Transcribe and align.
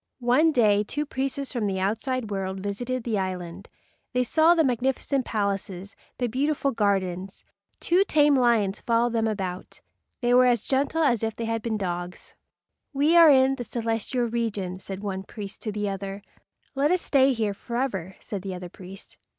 One 0.17 0.51
day 0.51 0.83
two 0.83 1.05
priests 1.05 1.51
from 1.53 1.67
the 1.67 1.79
outside 1.79 2.31
world 2.31 2.59
visited 2.59 3.03
the 3.03 3.19
island. 3.19 3.69
They 4.13 4.23
saw 4.23 4.55
the 4.55 4.63
magnificent 4.63 5.25
palaces, 5.25 5.95
the 6.17 6.25
beautiful 6.25 6.71
gardens. 6.71 7.45
Two 7.79 8.03
tame 8.05 8.33
lions 8.33 8.81
followed 8.81 9.13
them 9.13 9.27
about. 9.27 9.79
They 10.21 10.33
were 10.33 10.47
as 10.47 10.65
gentle 10.65 11.03
as 11.03 11.21
if 11.21 11.35
they 11.35 11.45
had 11.45 11.61
been 11.61 11.77
dogs. 11.77 12.33
"We 12.93 13.15
are 13.15 13.29
in 13.29 13.57
the 13.57 13.63
celestial 13.63 14.23
regions," 14.25 14.83
said 14.83 15.01
one 15.03 15.21
priest 15.21 15.61
to 15.61 15.71
the 15.71 15.87
other. 15.89 16.23
"Let 16.73 16.89
us 16.89 17.03
stay 17.03 17.33
here 17.33 17.53
forever," 17.53 18.15
said 18.19 18.41
the 18.41 18.55
other 18.55 18.69
priest. 18.69 19.19